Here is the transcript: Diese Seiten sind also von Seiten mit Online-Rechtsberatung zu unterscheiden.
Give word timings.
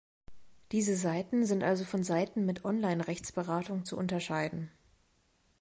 Diese 0.71 0.95
Seiten 0.95 1.45
sind 1.45 1.61
also 1.63 1.83
von 1.85 2.01
Seiten 2.03 2.43
mit 2.43 2.65
Online-Rechtsberatung 2.65 3.85
zu 3.85 3.95
unterscheiden. 3.97 4.71